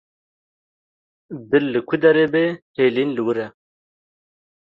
Dil 1.49 1.65
li 1.73 1.79
ku 1.87 1.95
derê 2.01 2.25
be, 2.33 2.43
hêlîn 2.77 3.09
li 3.15 3.21
wir 3.25 3.37
e. 3.45 3.47